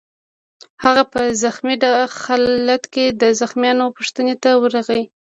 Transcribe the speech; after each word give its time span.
هغه 0.83 1.03
په 1.11 1.21
زخمي 1.43 1.75
خالت 2.21 2.83
کې 2.93 3.05
د 3.21 3.23
زخمیانو 3.39 3.85
پوښتنې 3.97 4.35
ته 4.43 4.49
ورغی 4.61 5.03